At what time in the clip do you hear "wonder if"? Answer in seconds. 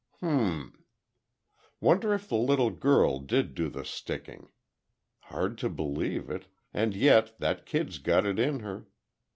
1.79-2.27